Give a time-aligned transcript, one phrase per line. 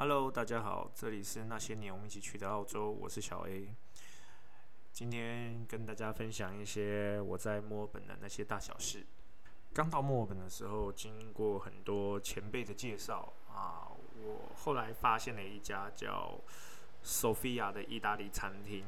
[0.00, 3.74] Hello，大家好，这里是那些年我们一起去的澳洲，我是小 A。
[4.92, 9.04] 今天跟大家分享一些我在墨尔本的那些大小事。
[9.74, 13.90] 刚到墨尔本的时候，经过很多前辈的介绍啊，
[14.22, 16.40] 我后来发现了一家叫
[17.04, 18.84] Sophia 的意大利餐厅。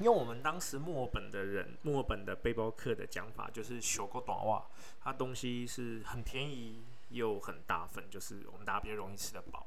[0.00, 4.66] 因为我们当时墨尔本的人，墨尔本的背包客的讲法，就是“小个短袜”，
[5.00, 9.66] 它东西是很便宜又很大份，就是我们大家比较容易吃得饱。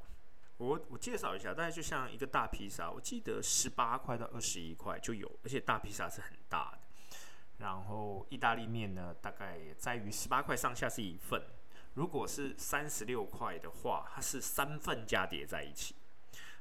[0.58, 6.78] 我我介绍一下，大概就像一个大披萨，我记得十八块到二十一块就有，而且大披萨是很大的。
[7.58, 11.42] 然后意大利面呢，大概也在于十八块上下是一份，
[11.94, 15.94] 如果是三十六块的话，它是三份加叠在一起。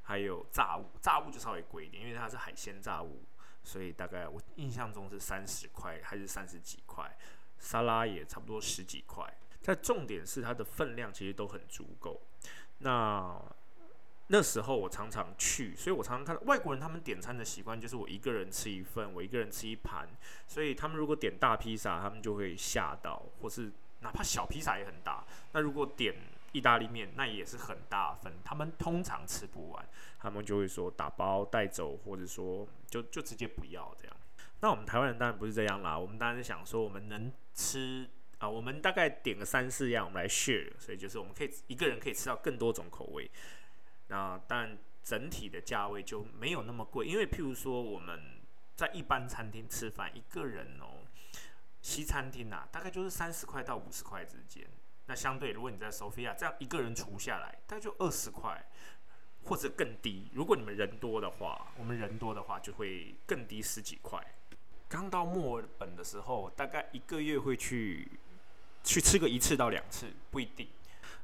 [0.04, 3.26] 还有炸物，炸物就稍微贵一点，因为它是海鲜炸物，
[3.64, 7.14] 所以大概我印象中是三十块还是三十几块。
[7.60, 9.34] 沙拉也差不多十几块，
[9.64, 12.22] 但重点是它的分量其实都很足够。
[12.78, 13.38] 那
[14.30, 20.08] 那时候我常常去，所以我常常看到外国人他们点餐的习惯就是我一个人吃一份，我一个人吃一盘。
[20.48, 25.26] 所以他们如果点大披萨，他们就会吓到，或是哪怕小披萨也很大。
[25.54, 26.14] 那如果点
[26.52, 29.88] 意大利面，那也是很大份，他们通常吃不完，
[30.20, 34.18] 他们就会说打包带走，或者说就就直接不要这样。
[34.60, 43.30] 那我们台湾人当然不是这样啦，我们当然是想说我们能吃啊，我们大概点个三四样，我们来 share，所以就是我们可以一个人可以吃到更多种口味。
[44.08, 48.20] 那但整体的价位就没有那么贵，因为譬如说我们
[48.76, 51.06] 在一般餐厅吃饭，一个人哦，
[51.82, 54.68] 西餐厅啊，大概就是三十块到五十块之间。
[55.06, 58.62] 那相对如果你在 Sofia 这样一个人除下来，大概就二十块
[59.46, 60.30] 或者更低。
[60.34, 64.22] 如果你们人多的话，我们人多的话就会更低十几块。
[64.90, 68.10] 刚到墨尔本的时候，大概一个月会去
[68.84, 70.68] 去吃个一次到两次，不一定。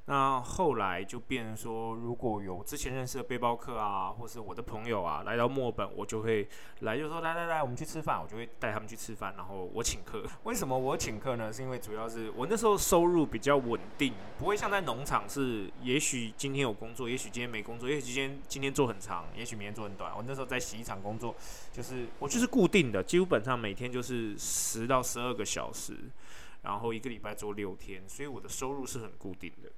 [0.05, 6.45] 那后来就变成说，如果有之前认识的背包客啊，或是我的朋友啊，来到墨尔本，我就会
[6.81, 10.21] 来，就说来来来，我们去吃饭，我就会带他们去吃饭，然后我请客。
[10.43, 11.53] 为什么我请客呢？
[11.53, 20.13] 是因为主要是我那时候收入比较稳定，不会像在农场是，也许今天有工作，也许今天没工作，也许今天今天做很长，也许明天做很短。
[20.13, 21.33] 我那时候在洗衣厂工作，
[21.71, 25.97] 就是我就是固定的，基本上每天就是十到十二个小时，
[26.63, 29.71] 然后一个礼拜做六天，所以我的收入是很固定的。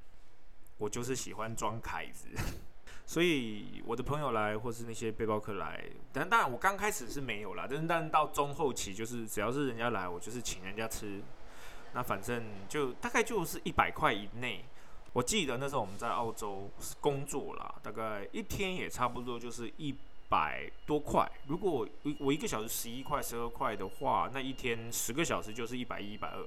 [0.77, 2.27] 我就是喜欢装凯子，
[3.05, 11.21] 所以我的朋友来，或是那些背包客来，但当然我刚开始是没有啦，但是但到中后期，就是只要是人家来，我就是请人家吃，
[11.93, 14.65] 那反正就大概就是一百块以内。
[15.13, 16.69] 我记得那时候我们在澳洲
[16.99, 19.95] 工作啦，大概一天也差不多就是一
[20.27, 21.25] 百多块。
[21.47, 21.87] 如果我
[22.19, 26.45] 我一个小时十一块、十二块的话，那一天十个小时就是一百一、一百二。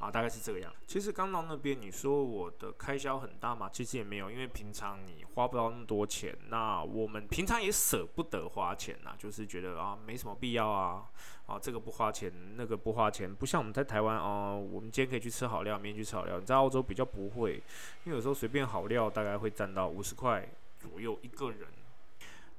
[0.00, 0.72] 啊，大概是这个样。
[0.86, 3.68] 其实刚到那边，你说我的开销很大嘛？
[3.70, 6.34] 其实也没有，因为平常你花不到那么多钱。
[6.48, 11.04] 那我们平常也舍不得花钱呐，就是觉得啊，没什么必要啊。
[11.44, 16.40] 啊，这个不花钱，那个不花钱，不像我们在台湾哦，我们今天可以去吃好料，明天去吃好料。
[16.40, 17.56] 你在澳洲比较不会，
[18.04, 21.68] 因为有时候随便好料大概会占到五十块左右一个人。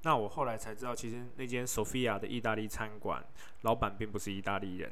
[0.03, 3.23] 那我后来才知道，其实那间 Sophia 的意大利餐馆
[3.62, 4.91] 老板并不是意大利人。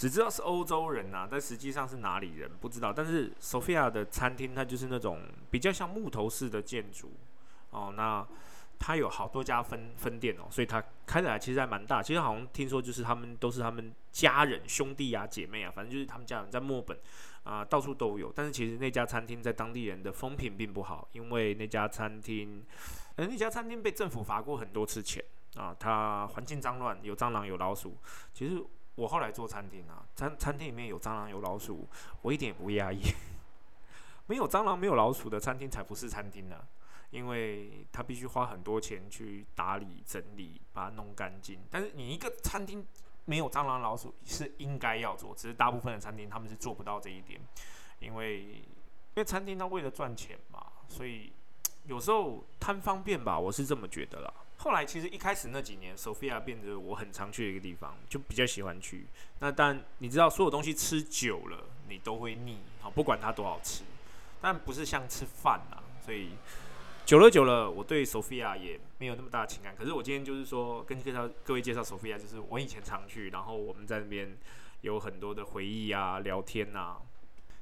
[0.00, 2.90] 只知道是欧洲人呐，但实际上是哪里人不知道。
[2.90, 7.12] 但是 Sophia 的餐厅它就是那种比较像木头式的建筑
[7.68, 8.26] 哦，那
[8.78, 12.02] 它有好多家分分店哦，所以它开起来其实还蛮大。
[12.02, 16.98] 其实好像听说就是他们都是他们家人兄弟啊姐妹啊，反正就是他们家人在墨本
[17.42, 18.32] 啊到处都有。
[18.34, 22.64] 但是其实那家餐厅在当地人的风评并不好，因为那家餐厅，
[23.16, 25.22] 呃那家餐厅被政府罚过很多次钱
[25.56, 27.98] 啊，它环境脏乱，有蟑螂有老鼠，
[28.32, 28.64] 其实。
[29.00, 31.88] 我后来做餐厅啊，餐餐厅里面有蟑螂有老鼠，
[32.20, 33.00] 我一点也不压抑。
[34.28, 36.62] 没有蟑螂没有老鼠的餐厅才不是餐厅呢，
[37.08, 41.58] 因为他必须花很多钱去打理整理，把它弄干净。
[41.70, 42.86] 但是你一个餐厅
[43.24, 47.40] 没有蟑螂老鼠是应该要做，只是大部分的餐厅他们是做不到这一点，
[48.00, 51.32] 因为因为餐厅它为了赚钱嘛，所以
[51.86, 54.34] 有时候贪方便吧，我是这么觉得啦。
[54.62, 59.06] 后来其实一开始那几年，Sophia 变得我很常去的一个地方，就比较喜欢去。
[59.38, 63.84] 那但你知道，所有东西吃久了，你都会腻，好，不管它多好吃，
[64.38, 65.80] 但不是像吃饭啊。
[66.04, 66.28] 所以
[67.06, 69.74] 久了久了，我对 Sophia 也没有那么大的情感。
[69.74, 74.36] 可是我今天就是说，跟介绍各位介绍 Sophia，就是我以前常去，然后我们在那边
[74.82, 76.98] 有很多的回忆啊，聊天啊。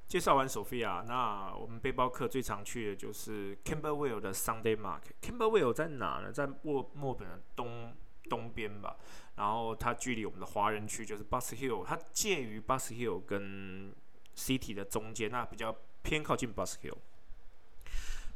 [0.09, 5.13] 介绍完 Sophia，那我们背包客最常去的就是 Camberwell 的 Sunday Market。
[5.21, 6.33] Camberwell 在哪呢？
[6.33, 7.95] 在墨墨本的东
[8.31, 8.97] 东边吧。
[9.37, 13.93] 然后它距离我们的华人区就是 Bus Hill，它介于 Bus Hill 跟
[14.35, 16.97] City 的中间，那比较偏靠近 Bus Hill。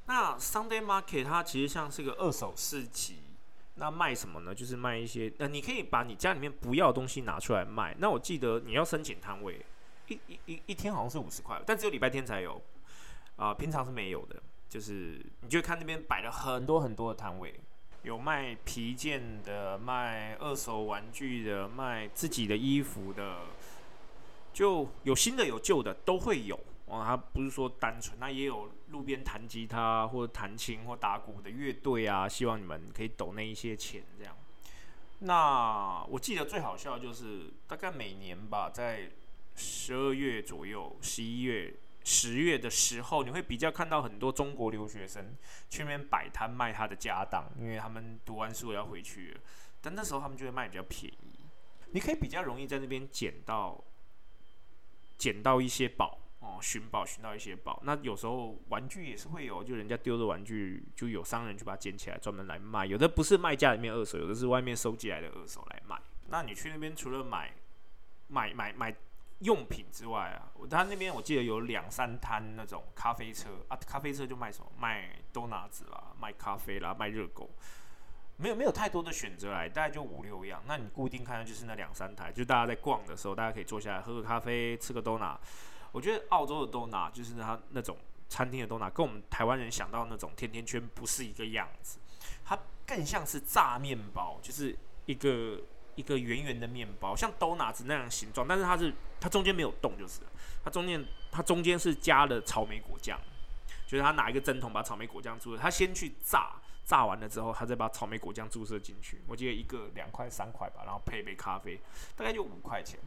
[0.07, 3.17] 那 Sunday Market 它其实像是个二手市集，
[3.77, 4.55] 那卖什么呢？
[4.55, 7.97] 就是卖一些，呃，你可以把你家里面不要的东西拿出来卖。
[7.99, 9.65] 那我记得你要申请摊位，
[10.09, 12.61] 一一一一天好像是五十块，但只有礼拜天才有，
[13.37, 14.43] 啊，平常是没有的。
[14.69, 17.55] 就是你就看那边摆了很多很多的摊位，
[18.05, 23.41] 有卖皮件的，卖二手玩具的，卖自己的衣服的，
[24.51, 26.59] 就有新的有旧的都会有。
[26.87, 34.35] 哦，它不是说单纯，那也有路边弹吉他或者弹琴或打鼓的乐队啊，希望你们可以抖那一些钱这样。
[35.21, 39.11] 那我记得最好笑就是大概每年吧，在
[39.63, 41.73] 十二月左右、十一月、
[42.05, 45.37] 十月的时候，你会比较看到很多中国留学生
[45.69, 49.41] 去那边摆摊卖他的家当，因为他们读完书要回去了，
[49.81, 51.47] 但那时候他们就会卖比较便宜，
[51.93, 53.83] 你可以比较容易在那边捡到
[55.17, 56.19] 捡到一些宝。
[56.43, 62.85] 哦，寻宝寻到一些宝，那有时候玩具也是会有，就人家丢的玩具，就有商人去把它捡起来，专门来卖。
[62.85, 65.97] 有的不是卖家里面二手，有的是外面收集来的二手来卖。
[66.31, 67.55] 那你去那边除了买
[68.27, 68.93] 买买买
[69.43, 77.51] 用品之外啊，我他那边我记得有两三摊那种咖啡车啊，咖啡车就卖什么卖多拿子啦，卖咖啡啦，卖热狗，
[78.37, 80.63] 没有没有太多的选择来，大概就五六样。
[80.67, 85.39] 那你固定看的就是那两三台，就大家在逛的时候，大家可以坐下来喝个咖啡，吃个多拿。
[85.91, 87.97] 我觉得澳洲的多拿就是它那种
[88.29, 91.99] 餐厅的多拿，跟我们台湾人想到那种甜甜圈不是一个样子，
[92.45, 95.61] 它更像是炸面包，就是一个
[95.95, 100.21] 一个圆圆的面包，像多拿子那样形状，但是它是它中间没有洞，就是
[100.65, 103.19] 它中间它中间是加了草莓果酱，
[103.87, 111.81] 就是他拿一个针筒把草莓果酱注射，他先去炸，炸完了之后，他再把草莓果酱注射进去，我记得一个两块三块吧，然后配一杯咖啡，
[112.17, 112.99] 大概就五块钱，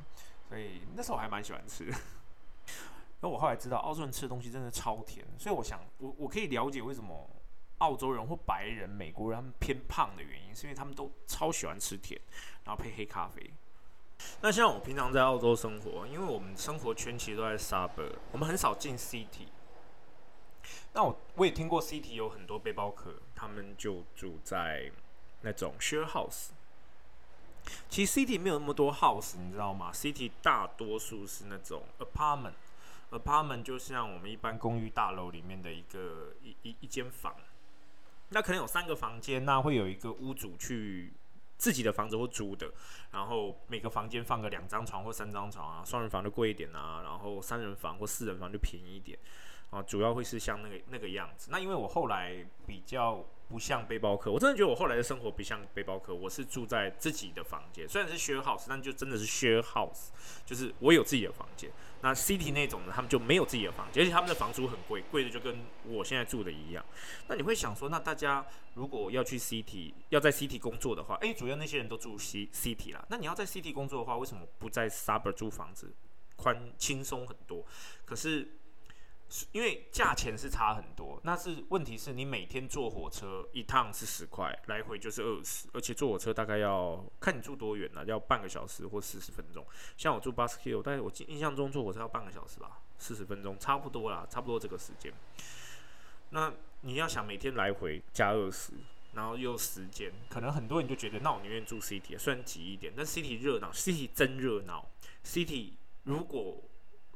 [0.47, 1.91] 所以那时候我还蛮喜欢吃。
[3.21, 7.27] 那我后来知道，澳洲人吃的东西真的超甜，所以我想，我我可以了解为什么
[7.79, 12.19] 澳洲人或白人、美国人他们偏胖的原因，是因为他们都超喜欢吃甜，
[12.65, 13.49] 然后配黑咖啡。
[14.41, 19.47] 那像我平常在澳洲生活，因为我们生活圈其实都在 suburb，我们很少进 city。
[20.93, 24.91] 那我我也听过 city 有很多背包客，他们就住在
[25.41, 26.49] 那种 share house。
[27.89, 32.53] 其实 city 没有那么多 house，你知道吗？city 大多数是那种 apartment。
[33.11, 37.35] Apartment 就像我们一般公寓大楼里面的一个一一一间房，
[38.29, 41.11] 那可能有三个房间，那会有一个屋主去
[41.57, 42.71] 自己的房子或租的，
[43.11, 49.17] 然后每个房间放个两张床或三张床啊，双人房就贵一点啊，然后三人房或四人房就便宜一点
[49.69, 51.49] 啊，主要会是像那个那个样子。
[51.51, 60.09] 那因为我后来比较不像背包客，我真的觉得我后来的生活不像背包客，我是住在自己的房间，虽然是 share house，但就真的是 share house，
[60.45, 61.71] 就是我有自己的房间。
[62.01, 66.83] 那 city 那种的，他们就没有自己的房间，而且他们的房租很贵，贵的就跟我现在住的一样。
[67.27, 73.05] 那你会想说，那大家如果要去 city，要在 city 工作的话，诶，主要那些人都住 c city 啦。
[73.09, 75.93] 那你要在 city 工作的话，为什么不在 suburb 租房子，
[76.35, 77.65] 宽轻松很多？
[78.05, 78.59] 可是。
[79.51, 89.65] 因为价钱是差很多，那是问题是你每天坐火车一趟是十块，来回就是二十，而且坐火车大概要看你住多远了，要半个小时或四十分钟。
[89.97, 95.11] 像我住 b u s k i l l 但我印象中坐火车要半个小时吧，四十分钟差不多啦，差不多这个时间。
[96.29, 98.73] 那你要想每天来回加二十，
[99.13, 104.87] 然后又时间，可能很多人就觉得那我宁愿住 City，虽然挤一点，但 City 热闹，City 真热闹
[105.25, 105.71] ，City
[106.03, 106.61] 如果。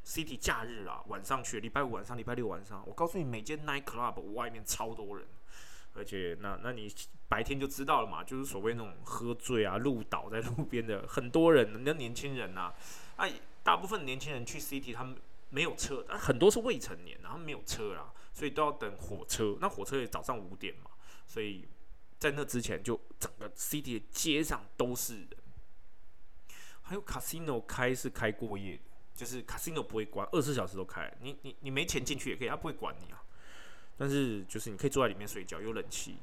[0.10, 5.28] City 假日啊，晚上去，礼拜五晚上、礼拜六晚上，我告诉你，每间 night club 外面超多人，
[5.94, 6.92] 而且那那你
[7.28, 12.74] 白天就知道了嘛，就是所谓那种喝醉啊、路倒在路边的很多人，那年轻人呐，
[13.18, 13.30] 啊，
[13.62, 15.16] 大部分年轻人去 City 他们
[15.52, 19.60] 没有车，但很多是未成年，然后没有车啦，所以都要等火车。
[19.62, 20.90] 那火车也早上五点嘛，
[21.28, 21.68] 所以
[22.18, 25.38] 在那之前就整个 City 的街上都是人，
[26.82, 28.82] 还有 casino 开是开过夜。
[29.20, 31.14] 就是 casino 不会关，二十四小时都开。
[31.20, 33.22] 你你你没钱进去也可以，他不会管你啊。
[33.98, 36.16] 但是就是你可以坐在里面睡觉，有冷气，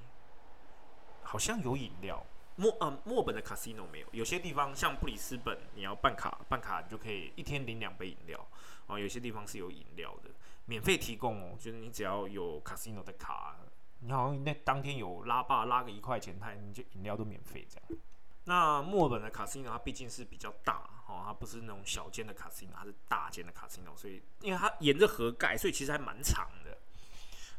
[1.22, 2.24] 好像有饮料。
[2.56, 8.48] 墨啊墨本的 casino 没有，有些地方像布里斯本，你要办卡，办卡你就可以一天领两杯饮料。
[8.86, 10.30] 啊，有些地方是有饮料的，
[10.64, 11.54] 免费提供哦。
[11.60, 13.56] 就是你只要有 casino 的卡，
[14.00, 18.00] 你好像那当天有拉霸拉个一块钱，他你就饮料都免费这样。
[18.46, 20.90] 那墨尔本的 casino 它毕竟是比较大。
[21.08, 26.76] 哦，它不是那种小间的卡 n o 它是大间的卡 n o 所以因为它沿着河盖，所以其实还蛮长的。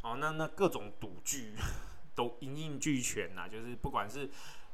[0.02, 1.54] 哦，那那各种赌具
[2.14, 4.30] 都一应俱全呐，就是不管是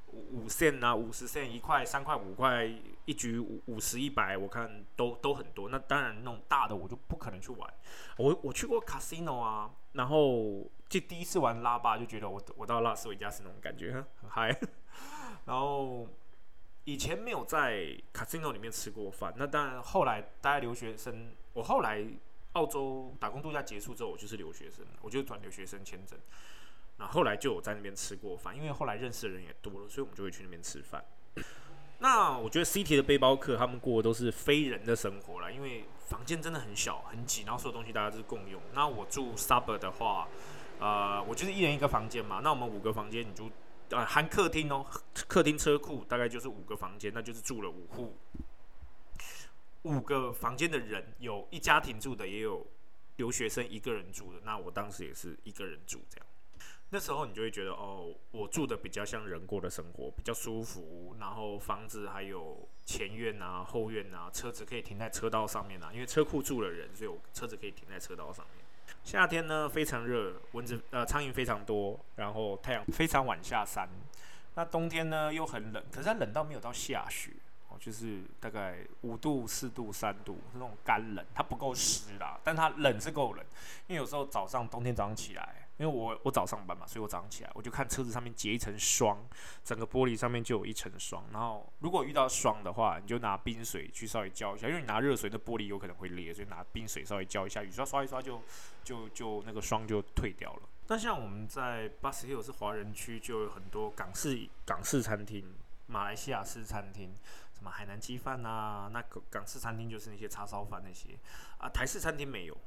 [0.08, 2.65] 五五线啊，五十线一块、三块、五块，
[3.05, 5.70] 一局五五十、一百，我看都都很多。
[5.70, 7.74] 那当然那种大的我就不可能去玩。
[8.17, 14.60] 我我去过 casino 啊，然后就第一次玩拉巴就觉得我我到拉斯维加斯那种感觉 很嗨。
[15.45, 16.07] 然后
[16.85, 22.05] 以前没有在 casino 里面吃过饭，那当然后来大家留学生，我后来
[22.53, 26.17] 澳洲打工度假结束之后，我就是留学生，我就转留学生签证。
[26.97, 31.03] 那后来就有在那边吃过饭，因为后来认识的人也多了，所以我们就会去那边吃饭。
[32.00, 38.62] 那我觉得 CT 的背包客他们过的都是非人的生活了，因为房间真的很小很挤，然后所有东西大家都是共用。
[38.73, 40.27] 那我住 Sub 的话，
[40.79, 42.41] 呃，我就是一人一个房间嘛。
[42.43, 43.50] 那我们五个房间，你就
[43.89, 44.85] 呃含客厅哦，
[45.27, 48.17] 客厅车库大概就是五个房间，那就是住了五户，
[49.83, 52.65] 五个房间的人有一家庭住的，也有
[53.17, 54.39] 留学生一个人住的。
[54.43, 56.25] 那我当时也是一个人住这样。
[56.89, 61.15] 那时候你就会觉得哦，我住的比较像人过的生活，比较舒服。
[61.19, 68.62] 然后房子还有前院啊、后院啊，车子可以停在车道上面啊，因为车库住了人，所以我车子可以停在车道上面。
[69.03, 73.88] 夏天呢非常热，蚊子呃苍蝇非常多，然后太阳非常晚下山。
[74.55, 77.31] 那冬天呢又很冷，可是它冷到没有到下雪
[77.69, 83.45] 哦，就是大概五度、四度、三度是那种干冷，它不够湿啦，但它冷是够冷。
[83.88, 85.62] 因为有时候早上冬天早上起来。
[85.77, 89.18] 因为我我早上班嘛，所以我早上起来我就看车子上面结一层霜，
[89.63, 91.25] 整个玻璃上面就有一层霜。
[91.32, 98.42] 然后如果遇到霜的话，你就拿冰水去稍微浇一下，因为你拿热水，那玻璃有可能会裂，所以拿冰水稍微浇一下，雨刷刷一刷就
[98.84, 100.62] 就就那个霜就退掉了。
[100.88, 105.56] 那像我们在巴斯 hill 是华人区，就有很多港式港式餐厅、
[105.88, 107.15] 马来西亚式餐厅，
[107.53, 111.18] 什么海南鸡饭啊，那个港式餐厅就是那些叉烧饭那些
[111.58, 112.58] 啊，台式餐厅没有。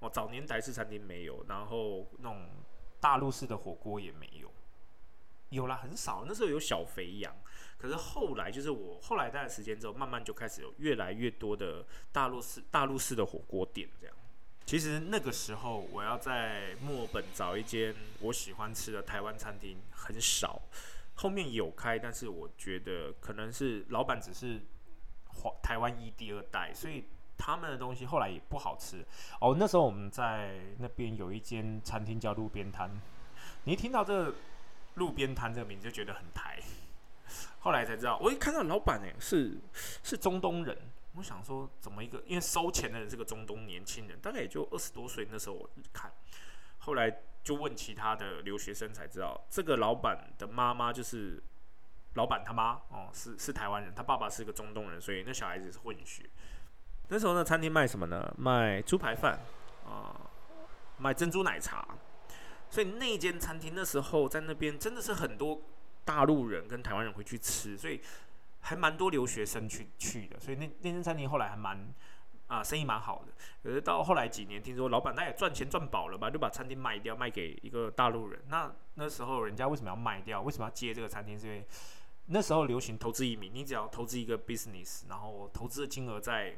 [0.00, 2.50] 哦，早年台式餐厅没有，然后那种
[3.00, 4.52] 大陆式的火锅也没有，
[5.48, 6.24] 有啦很少。
[6.28, 7.34] 那时候有小肥羊，
[7.78, 14.14] 可是后来就是我后来待的时间之后，慢慢就开始有越来越多的大陆式大陆式的火锅店这样。
[14.66, 20.60] 其实那个时候我要在墨尔本找一间我喜欢吃的台湾餐厅很少，
[21.14, 24.60] 后面有开，但是我觉得可能是老板只是
[25.62, 27.04] 台湾一第二代，所以。
[27.36, 29.04] 他们的东西后来也不好吃
[29.40, 29.56] 哦。
[29.58, 32.90] 那时候我们在那边有一间餐厅叫路边摊，
[33.64, 34.34] 你一听到这
[34.94, 36.58] 路边摊这个名字就觉得很台。
[37.60, 39.58] 后来才知道，我一看到老板哎是
[40.02, 40.78] 是中东人，
[41.14, 45.26] 我想说怎么一个因为收钱的人是个中东年轻人，大概也就二十多岁。
[45.30, 46.12] 那时候我看，
[46.78, 47.12] 后来
[47.42, 51.42] 就问其他的留学生才知道，这个老板的妈妈就是
[52.14, 56.30] 老板他妈哦，是是台湾人，他爸爸是个中东人，所以那小孩子是混血。
[57.08, 58.34] 那时候呢，餐厅卖什么呢？
[58.36, 59.40] 卖猪排饭
[59.86, 60.28] 啊，
[60.98, 61.86] 卖珍珠奶茶。
[62.68, 65.62] 所以那间餐厅那时候在那边真的是很多
[66.04, 68.00] 大陆人跟台湾人会去吃，所以
[68.58, 70.38] 还蛮多留学生去去的。
[70.40, 71.94] 所以那那间餐厅后来还蛮
[72.48, 73.32] 啊，生意蛮好的。
[73.62, 78.42] 可是到后来几年，听说老板他也赚钱赚饱了吧，就把餐厅卖掉，卖给一个大陆人。
[78.48, 80.42] 那那时候人家为什么要卖掉？
[80.42, 81.38] 为什么要接这个餐厅？
[81.38, 81.64] 是因为
[82.26, 86.56] 那时候流行投资移民，你只要投资一个 business，然后投资的金额在。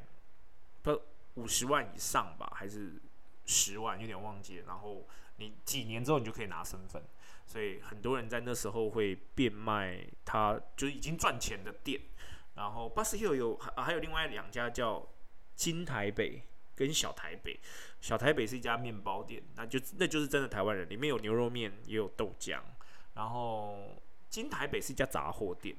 [0.81, 1.01] 不
[1.35, 2.93] 五十万以上吧，还是
[3.45, 3.99] 十万？
[3.99, 4.65] 有点忘记了。
[4.67, 5.07] 然后
[5.37, 7.03] 你几年之后你就可以拿身份，
[7.45, 12.01] 所以很多人在那时候会变卖，他就已经赚钱的店。
[12.55, 15.07] 然后巴斯 hill 有还还有另外两家叫
[15.55, 16.43] 金台北
[16.75, 17.59] 跟小台北。
[18.01, 22.59] 小台北是一家面包店，那就那就是真的台湾人，里面有牛肉面也有豆浆。
[23.13, 25.75] 然后金台北是一家杂货店，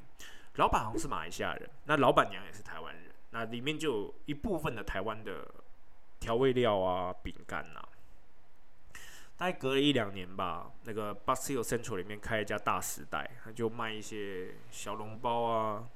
[0.56, 3.09] 老板好像是马来西亚人，那老板娘也是台湾人。
[3.30, 5.46] 那里面就有一部分的台湾的
[6.18, 7.80] 调味料啊、饼干呐。
[9.36, 15.88] 大概隔了一两年吧，那个 b u s t l Central 里面开一家大时代，他就卖一些小笼包啊，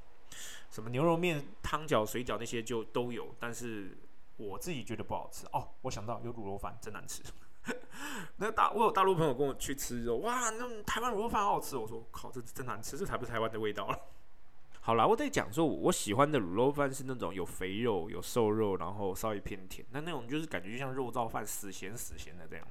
[0.71, 3.35] 什么牛肉面、汤饺、水饺那些就都有。
[3.39, 3.99] 但是
[4.39, 5.69] 我自己觉得不好吃哦。
[5.83, 7.23] 我想到有卤肉饭真难吃。
[8.37, 11.77] 那大我有大陆朋友跟我去吃肉，哇，那台湾卤肉饭好好吃。
[11.77, 13.99] 我说靠，这真难吃，这才不是台湾的味道了。
[14.87, 19.83] 好啦，我得讲说，我喜欢的卤肉饭是那种有肥肉、有瘦肉，然后稍微偏甜。
[19.93, 22.67] 那那种就是感觉就像肉燥饭，死咸死咸的这样。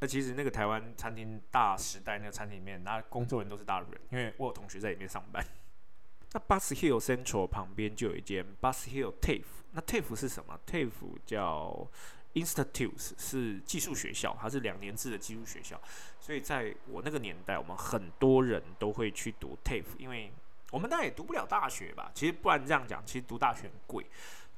[0.00, 5.42] 那其实那个台湾餐厅大时代那个餐厅里面，那工作人都是大陆人，因为我有同学在里面上班。
[6.34, 9.44] 那 Bus Hill Central 旁边就有一间 Bus Hill TAFE。
[9.72, 11.88] 那 TAFE 是什么？TAFE 叫
[12.34, 15.80] Institutes，是技术学校，它是两年制的技术学校。
[16.20, 20.30] 所以在我那个年代，我们很多人都会去读 TAFE，因为
[20.74, 24.04] 我们当然也读不了大学吧，其实不然这样讲，其实读大学很贵。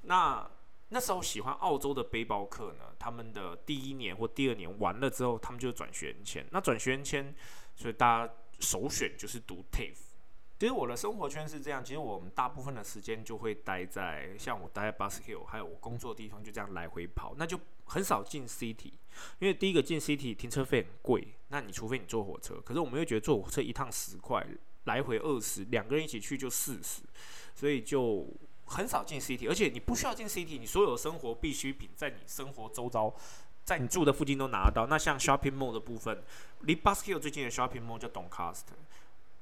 [0.05, 0.51] 那
[0.89, 6.47] 那时候喜欢澳洲的背包客呢，他们的第一年或第二年完了之后，他们就转学签。
[6.53, 7.35] 那转学签，
[7.75, 9.95] 所以大家首选就是读 TAFE。
[10.59, 18.93] 其实我的生活圈是这样，其实我们大部分的时间就会待在像我待在 b u s k i l l 还有我工作的地方，就这样来回跑，那就很少进 City，
[19.39, 24.47] 因为第一个进 City 停车费很贵，那你除非你坐火车，可是我们又觉得坐火车一趟十块，
[24.87, 27.03] 来回二十，两个人一起去就四十，
[27.55, 28.27] 所以就
[28.65, 33.15] 很少进 City，而且你不需要进 City，你所有生活必需品在你生活周遭，
[33.65, 34.87] 在你住的附近都拿得到。
[34.87, 36.23] 那像 Shopping Mall 的部分，
[36.61, 38.75] 离 b u s k i l l 最近的 Shopping Mall 叫 Doncaster。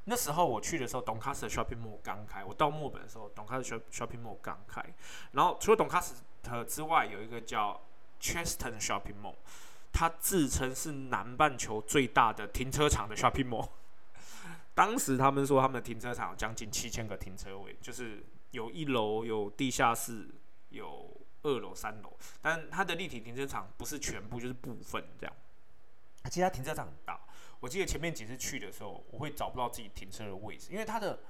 [0.07, 2.45] 那时候我去的时候，Doncaster Shopping Mall 刚开。
[2.45, 4.85] 我到墨本的时候，Doncaster Shopping Mall 刚开。
[5.33, 7.81] 然后除了 Doncaster 之外，有一个叫
[8.21, 9.37] Cheston Shopping Mall，
[9.93, 13.69] 它自称是南半球最大的停车场的 Shopping Mall。
[14.75, 20.28] 当时他们说他们的停车场有将近七千个停车位，就是有一楼、有地下室、
[20.71, 22.16] 有二楼、三楼。
[22.43, 25.37] 但它的立体停车场不是全部，就是部分这样。
[26.25, 27.21] 其实它停车场很大。
[27.61, 31.21] 我记得前面几次去的时候，我会找不到自己停车的位置，因为它的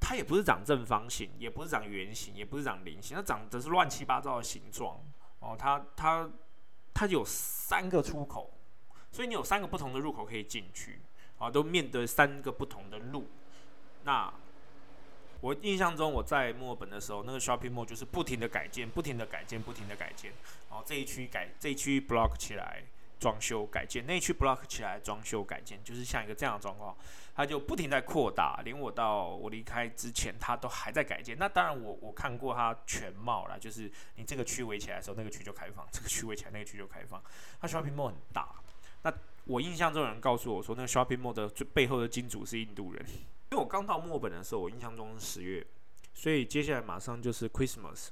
[0.00, 4.98] 它也不是长正方形，也不是长圆形，也不是长菱形，它长的是乱七八糟的形状。
[5.40, 6.30] 哦，它它
[6.94, 8.58] 它有三个出口，
[9.12, 11.00] 所以你有三个不同的入口可以进去，
[11.40, 13.26] 啊，都面对三个不同的路。
[14.04, 14.32] 那
[15.40, 20.30] 我印象中我在墨尔本的时候，那个 shopping mall 就是不停的改建，不停的改建，不停的改建。
[20.68, 22.84] 哦，这一区改，这一区 block 起来。
[23.20, 26.96] 装修改建，那一区 block 起来装修改建，就是像一个这样的状况，
[27.34, 31.36] 它就不停在扩大，连我到我离开之前，它都还在改建。
[31.38, 37.22] 那当然，我我看过它全貌了，就是你这个区围起来的时候，那个区就开放；这个区围起来，那个区就开放。
[37.60, 38.54] 它 shopping mall 很大。
[39.02, 39.12] 那
[39.44, 43.04] 我印象中有人告诉我说，那个 shopping mall 的最背后的金主是印度人。
[43.50, 45.66] 因为我刚到墨本的时候，我印象中是十月，
[46.14, 48.08] 所以接下来马上就是 Christmas。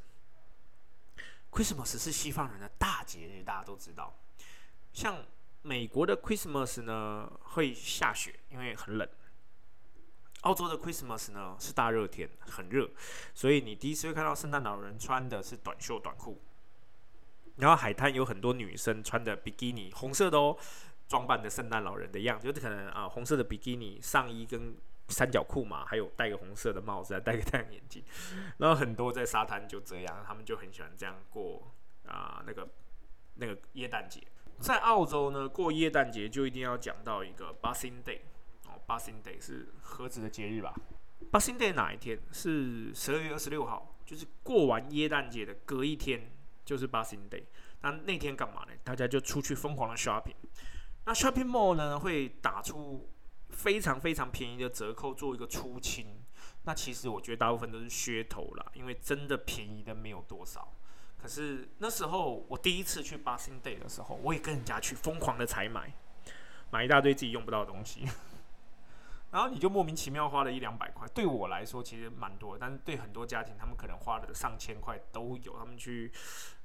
[1.51, 4.15] Christmas 是西方人的大节日，大家都知道。
[4.93, 5.25] 像
[5.63, 9.09] 美国的 Christmas 呢，会下雪，因为很冷。
[10.43, 12.89] 澳洲的 Christmas 呢是大热天，很热，
[13.35, 16.41] 所以你第一次会看到圣诞老人穿的是短袖短裤，
[17.57, 20.57] 然后海滩有很多女生穿的比基尼，红色的哦，
[21.09, 24.77] 装扮的圣诞老人的样子，就是可能啊红色的比基尼上衣跟
[25.09, 28.05] 三角裤嘛，还有戴个红色的帽子，戴个太阳眼镜，
[28.59, 31.73] 然后很多在沙滩就这样，他们就很喜欢这样过
[32.07, 32.69] 啊那个
[33.37, 34.23] 那个耶诞节。
[34.61, 38.19] 在澳洲呢，过耶诞节就一定要讲到一个 Boxing Day
[38.67, 40.75] 哦，Boxing Day 是何止的节日吧
[41.33, 42.21] ？Boxing Day 哪一天？
[42.33, 46.31] 是十二月二十六号，就是过完耶诞节的隔一天，
[46.65, 47.45] 就是 Boxing Day。
[47.83, 48.73] 那那天干嘛呢？
[48.83, 50.35] 大家就出去疯狂的 shopping。
[51.09, 53.09] 那 shopping mall 呢，会打出
[53.49, 56.23] 非常非常便宜的折扣，做一个出清。
[56.65, 60.71] 那其实我觉得大部分都是噱头啦，因为真的便宜的没有多少。
[61.17, 65.91] 可是那时候我第一次去 Boxing Day 的时候，我也跟人家去疯狂的采买，
[66.71, 68.05] 买一大堆自己用不到的东西，
[69.33, 71.09] 然后你就莫名其妙花了一两百块。
[71.15, 75.59] 对我来说其实蛮多，但是对很多家庭，他们可能花了上千块都有。
[75.59, 76.13] 他们去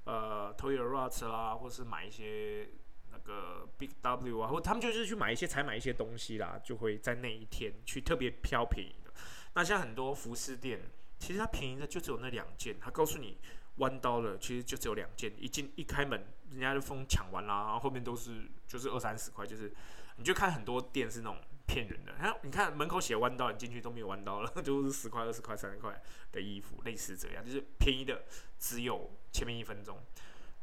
[0.04, 2.68] 呃 Toys R Us 啦，或是买一些
[3.14, 9.14] 那个 Big W 啊，或他们就是去买一些采买一些东西啦，就会在那一天去特别挑便宜的。
[9.54, 10.82] 那像很多服饰店，
[11.20, 13.38] 其实它便宜的就只有那两件，他告诉你。
[13.78, 19.74] 弯刀了，其实就只有两件，一进一开门，人家就疯抢完啦，然后后面都是就是二三十块，就是
[20.18, 26.00] 你就看很多店是那种骗人的，你看门口写弯刀，你进去都没有弯刀了， 就是十块、二十块、三十块
[26.32, 28.24] 的衣服，类似这样，就是便宜的
[28.60, 29.98] 只有前面一分钟。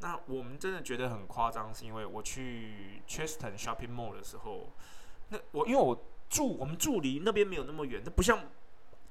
[0.00, 4.72] 那我们真的觉得很夸张，是因为我去 Cheston Shopping Mall 的时候，
[5.28, 8.40] 那我因为我住我们住离那边没有那么远，它不像。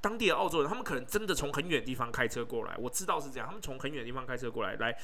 [0.02, 3.46] 当地的澳洲人，他们可能真的从很远地方开车过来，我知道是这样。
[3.46, 4.98] 他们从很远地方开车过来，来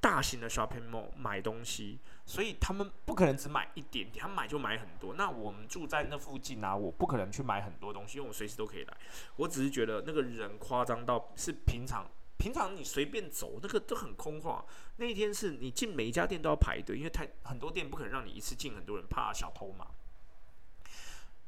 [0.00, 5.14] 大型的 shopping mall 买东西，所以他们不可能只买一点点，他们买就买很多。
[5.14, 8.96] 那我们住在那附近啊，我不可能去买很多东西，因为我随时都可以来。
[9.36, 12.04] 我只是觉得那个人夸张到是平常，
[12.42, 14.60] 平常你随便走，那个都很空旷。
[14.96, 19.86] 那一天是你进每一家店都要排队，因为太很多店不可能让你一次进很多人，怕小偷嘛。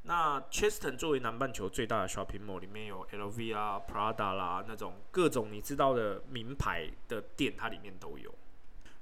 [0.02, 8.32] 那 Cheston 作为南半球最大的 shopping mall，里面有 LV 啊、Prada 啦那种各种你知道的名牌的店，它里面都有。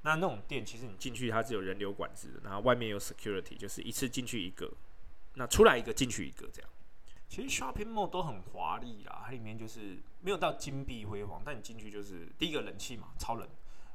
[0.01, 4.73] 那那种店其实你进去它是有人流管制的，然后外面有 security，就是一次进去一个，
[5.35, 6.71] 那出来一个进去一个这样。
[7.33, 13.49] 其实 shopping mall 都很华丽啦，它里面就是没有到金碧辉煌，但你进去就是第一个冷气嘛，超冷，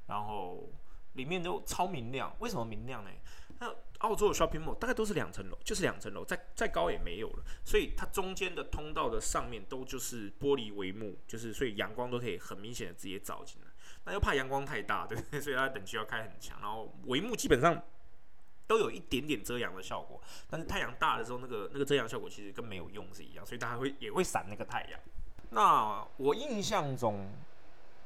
[0.07, 0.67] 然后
[1.13, 2.35] 里面都超明亮。
[2.39, 3.11] 为什么明亮呢？
[3.59, 7.43] 那澳洲的 shopping mall 大概都是两层楼，就是两层楼，再再高也没有了。
[7.63, 13.67] 所以它中间的通道的上面都就是玻璃帷幕，就是所以阳光都可以很明显的直接照进来。
[14.05, 15.39] 那又怕阳光太大，对不对？
[15.39, 16.59] 所以它等级要开很强。
[16.59, 17.79] 然后帷幕基本上
[18.67, 20.21] 都有一点点遮阳的效果。
[20.49, 24.99] 但是太阳大的时候，那个那个遮阳效果其实跟没有用是一样，所以大家会也会闪那个太阳。
[25.51, 27.31] 那我印象中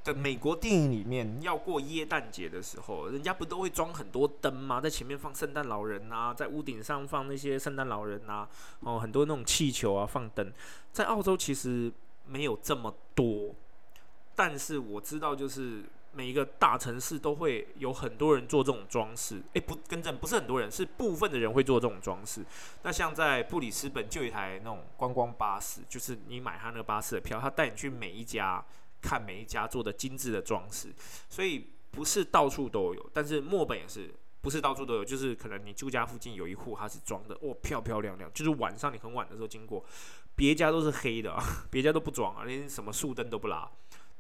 [0.03, 4.79] 的美国电影里面，要过耶诞节的时候，人家不都会装很多灯吗？
[4.79, 8.47] 在前面放圣诞老人啊，在屋顶上放那些圣诞老人啊，
[8.81, 10.53] 哦，很多那种气球啊，放灯。
[10.93, 11.91] 在澳洲其实
[12.27, 13.55] 没有这么多，
[14.35, 15.83] 但是我知道就是。
[16.13, 22.45] 每一个大城市都会有很多人做这种装饰，诶，不，更正，不是很多人，是部分的人会做这种装饰。
[22.83, 28.63] 那像在布里斯本就一台那种观光巴士，就是你买他那个巴士的票，他带你去每一家
[29.01, 30.93] 看每一家做的精致的装饰。
[31.29, 39.85] 所以不是到处都有，但是墨本也是不是到处都有，就是可能你住家附近有一户它是装的，哦，漂漂亮亮，就是晚上你很晚的时候经过，
[40.35, 41.37] 别家都是黑的，
[41.71, 43.69] 别家都不装啊，连什么树灯都不拉。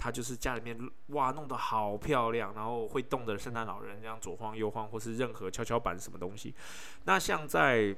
[0.03, 0.75] 他就是家里面
[1.09, 6.55] 哇弄得好漂亮，然后会动的圣诞老人这样左晃右晃，或是任何跷跷板什么东西。
[7.03, 7.95] 那像在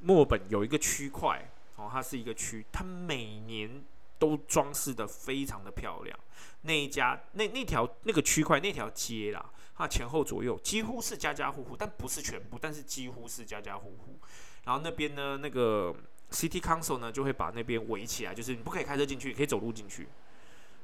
[0.00, 3.84] 墨本有一个区块哦，它是一个区，它每年
[4.18, 6.18] 都装饰的非常的漂亮。
[6.62, 9.44] 那一家那那条那个区块那条街啦，
[9.76, 14.18] 它前后左右几乎是家家户户，但不是全部，但是几乎是家家户户。
[14.64, 15.94] 然后那边呢，那个
[16.30, 20.08] City Council 呢就会把那边围起来，就是你不可以开车进去，可以走路进去。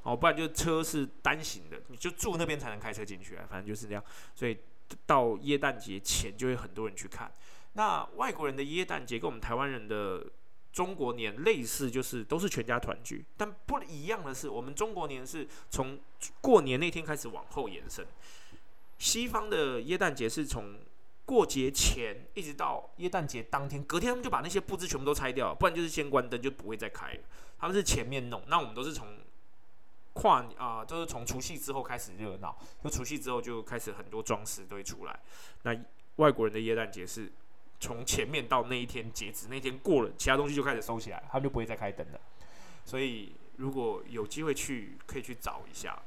[0.03, 4.03] 哦，不然就车是单行的，你就住那边才能开车进去啊，反正就是这样。
[4.33, 4.57] 所以
[5.05, 7.31] 到耶诞节前就会很多人去看。
[7.73, 10.25] 那外国人的耶诞节跟我们台湾人的
[10.71, 13.23] 中国年类似，就是都是全家团聚。
[13.37, 15.99] 但不一样的是，我们中国年是从
[16.41, 18.07] 过年那天开始往后延伸，
[18.97, 20.79] 西方的耶诞节是从
[21.25, 27.15] 过节前一直到耶诞节当天，隔天他们就把那些布置全部都拆掉，不然就是先关灯就不会再开。
[27.59, 29.05] 他们是前面弄，那我们都是从。
[30.19, 35.19] 跨啊，就是从除夕之后开始热闹，那除夕之后就开始很多装饰都会出来。
[35.63, 35.73] 那
[36.17, 37.31] 外国人的耶诞节是
[37.79, 42.19] 从前面到那一天截止，那天过了，其他东西就开始收起来，他们就不会再开灯了。
[42.83, 45.97] 所以如果有机会去，可以去找一下。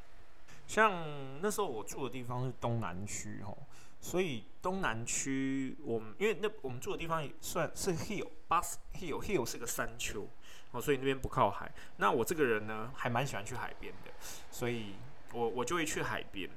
[0.66, 3.57] 像那时候我住的地方是东南区哦，
[4.02, 10.28] 所以东南区我们因为那我们住的地方算是 hill，bus hill，hill 是个山丘。
[10.72, 11.70] 哦，所以那边不靠海。
[11.98, 14.10] 那我这个人呢，还蛮喜欢去海边的，
[14.50, 14.94] 所以
[15.34, 16.48] 我我就会去海边。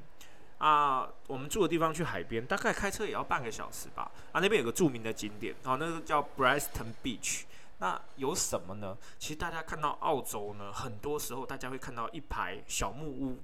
[0.58, 4.10] 啊，我们住的地方去海边，大概开车也要半个小时吧。
[4.32, 7.44] 啊，那边有个著名的景点，哦，那个叫 Briston Beach。
[7.80, 8.98] 那有什么呢？
[9.20, 13.38] 其实大家看到澳洲呢，很多时候大家会看到一排小木屋。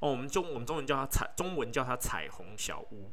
[0.00, 3.10] 哦，我们中我们中文叫它彩，中文叫它彩虹小屋。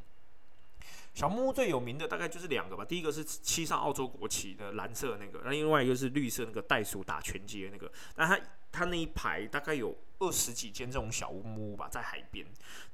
[1.14, 7.90] 小木屋最有名的大概就是两个吧，第一个是漆上澳洲国旗的蓝色那个，那另外一个是绿色那个袋鼠打拳击的那个。
[8.16, 8.40] 那它
[8.72, 12.44] 它那一排大概有二十几间这种小木屋吧，在海边。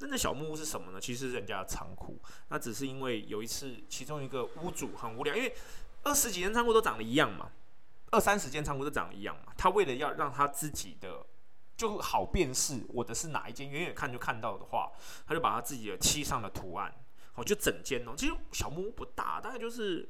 [0.01, 1.01] 那那小木屋是什么呢？
[1.01, 2.19] 其实是人家的仓库。
[2.49, 5.55] 那只是因为有一次，其中一个屋主很无聊，因为
[6.03, 7.51] 二十几间仓库都长得一样嘛，
[8.11, 9.55] 二三十间仓库都长得一样嘛。
[9.57, 11.25] 他为了要让他自己的
[11.81, 14.93] 就好辨识我的是哪一间，远远看就看到的话，
[15.27, 16.95] 他就把他自己的漆上的图案。
[17.37, 20.07] 哦，就整间哦，其实小木屋不大，大概就是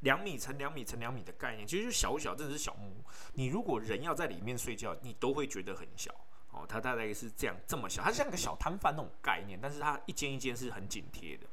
[0.00, 3.04] 两米乘两米乘两米的概念，其实就小小，真的是小木屋。
[3.34, 6.10] 你如果人要在里面睡觉，你都会觉得很小
[6.52, 6.64] 哦。
[6.66, 11.46] 它大概是这样这么小，它像个小摊贩那种概念，但是它一间一间是很紧贴的，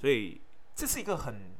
[0.00, 0.40] 所以
[0.74, 1.54] 这是一个很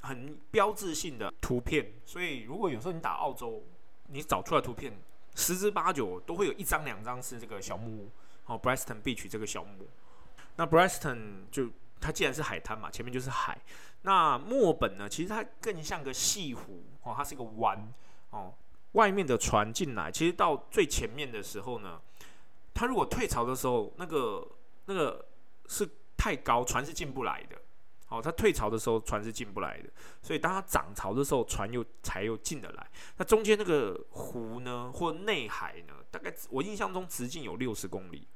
[0.00, 1.92] 很标志性的图片。
[2.06, 3.62] 所以如果有时候你打澳洲，
[4.06, 4.92] 你找出来图片，
[5.34, 8.10] 十之八九都会有一张两张是这个小木屋
[8.46, 9.88] 哦，Briston Beach 这个小木屋。
[10.56, 13.58] 那 Briston 就它既然是海滩嘛，前面就是海。
[14.02, 17.92] 那墨本呢，其实它更像个西湖哦，它是一个湾
[18.30, 18.52] 哦。
[18.92, 21.98] 外面的船进来，其实到最前面的时候呢，
[22.74, 24.46] 它如果退潮的时候，那个
[24.84, 25.24] 那个
[25.66, 27.56] 是太高，船是进不来的。
[28.12, 29.88] 哦，它退潮的时候，船是进不来的。
[30.20, 32.90] 所以当它涨潮的时候，船又才又进得来。
[33.16, 38.28] 那中间那个湖呢，或内海呢，大概我印象中直径有六十公里。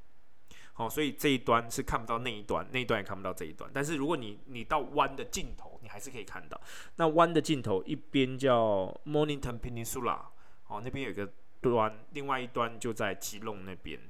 [0.72, 3.70] 好，所以这一端是看不到那一端，那一端也看不到这一端。
[3.74, 6.58] 但是如果你你到湾的尽头，你还是可以看到。
[6.96, 10.20] 那湾的尽头一边叫 Mornington Peninsula，
[10.68, 14.00] 哦，那边有一个端，另外一端就在基隆那边。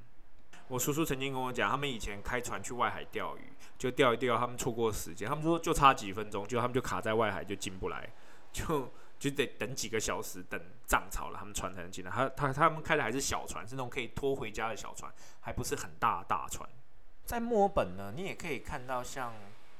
[0.68, 8.08] 我叔叔曾经跟我讲，他们以前开船去外海钓鱼，就钓一钓，他们错过时间，他们说就差几分钟，就他们就卡在外海，就进不来，
[8.52, 8.92] 就。
[9.18, 12.10] 就得等几个小时，等涨潮了，他们船才能进来。
[12.10, 16.68] 他他他们开的还是小船，是那种可以拖回家的小船，还不是很大大船。
[17.24, 19.32] 在墨尔本呢，你也可以看到像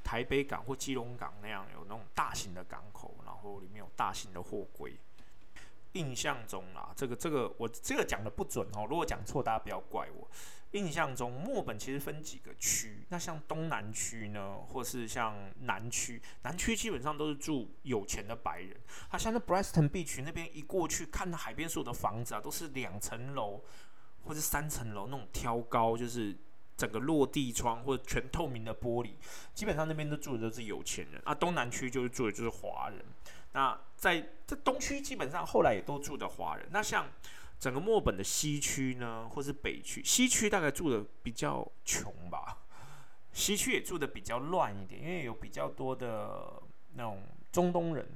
[0.02, 4.98] 台北港或基隆港那样有那种大型的港口，然后里面有大型的货柜。
[5.96, 10.28] 印象中啦，这个这个我这个讲的不准哦，如果讲错大家不要怪我。
[10.72, 18.76] 印象中墨本其实分几个区，那像东南区呢，或是像南区，南区基本上都是住有钱的白人。
[19.08, 23.62] 它像那 Breston Beach 那边一过去，看到海边所有的房子啊，都是两层楼
[24.24, 26.36] 或者三层楼那种挑高，就是
[26.76, 29.12] 整个落地窗或者全透明的玻璃，
[29.54, 31.34] 基本上那边都住的都是有钱人啊。
[31.34, 33.02] 东南区就是住的就是华人。
[33.56, 36.68] 那在这东区基本上后来也都住的华人。
[36.70, 37.08] 那像
[37.58, 42.58] 整个墨本的西区呢，或是北区，西区大概住的比较穷吧，
[43.32, 46.62] 西区也住的比较乱一点，因为有比较多的
[46.96, 48.06] 那种中东人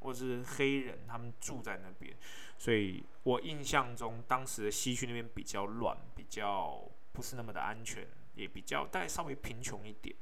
[0.00, 2.14] 或是黑人，他们住在那边，
[2.58, 10.14] 所以我印象中当时的西区那边比较乱，比较不是那么的安全，也比较大概稍微贫穷一点，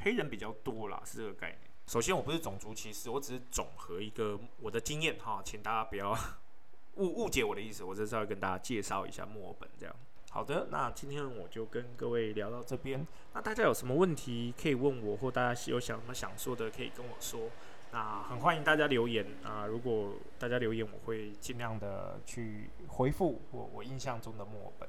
[0.00, 1.67] 黑人比较多啦，是这个概念。
[1.88, 6.14] 首先我不是种族歧视，我只是总和一个我的经验哈，请大家不要。
[6.96, 9.96] 误误解我的意思，我这是要跟大家介绍一下墨尔本这样。
[10.30, 13.06] 好的，那今天我就跟各位聊到这边。
[13.32, 17.48] 那大家有什么问题可以问我，或大家有想什么想说的，可以跟我说。
[17.90, 19.64] 那很欢迎大家留言啊！
[19.64, 24.86] 如果大家留言，我会尽量的去回复我我印象中的墨尔本。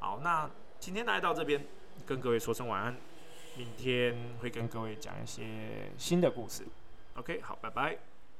[0.00, 0.50] 好，那
[0.80, 1.64] 今天来到这边，
[2.04, 2.96] 跟各位说声晚安。
[3.58, 5.42] 明天会跟各位讲一些
[5.98, 6.64] 新的故事。
[7.14, 7.98] OK，好，拜拜。